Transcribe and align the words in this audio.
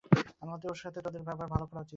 আমার 0.41 0.53
মতে 0.53 0.65
ওর 0.67 0.79
সাথে 0.83 0.99
তোদের 1.05 1.21
ভালো 1.21 1.37
ব্যবহার 1.41 1.65
করা 1.69 1.81
উচিত। 1.81 1.89